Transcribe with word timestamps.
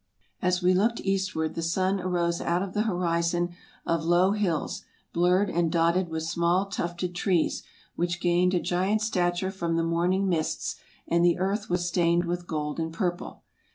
"As 0.41 0.63
we 0.63 0.73
looked 0.73 0.99
eastward, 1.01 1.53
the 1.53 1.61
sun 1.61 1.99
arose 1.99 2.41
out 2.41 2.63
of 2.63 2.73
the 2.73 2.81
horizon 2.85 3.49
of 3.85 4.03
low 4.03 4.31
hills, 4.31 4.81
blurred 5.13 5.47
and 5.47 5.71
dotted 5.71 6.09
with 6.09 6.23
small 6.23 6.65
tufted 6.65 7.13
trees, 7.13 7.61
which 7.95 8.19
gained 8.19 8.55
a 8.55 8.59
giant 8.59 9.03
stature 9.03 9.51
from 9.51 9.75
the 9.75 9.83
morning 9.83 10.27
mists, 10.27 10.77
and 11.07 11.23
the 11.23 11.37
earth 11.37 11.69
was 11.69 11.87
stained 11.87 12.25
with 12.25 12.47
gold 12.47 12.79
and 12.79 12.93
purple. 12.93 13.43